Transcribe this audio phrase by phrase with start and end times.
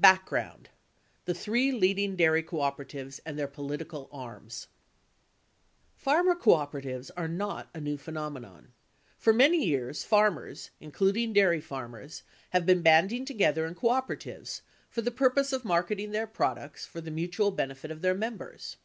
[0.00, 0.70] BACKGROUND—
[1.26, 4.66] THE THREE LEADING DAIRY CO OPERATIVES AND THEIR POLITICAL ARMS
[5.94, 8.72] Farmer cooperatives are not a new phenomenon.
[9.16, 15.12] For many years farmers, including dairy farmers, have been banding together in cooperatives for the
[15.12, 18.78] purpose of marketing their products for the mu tual benefit of their members.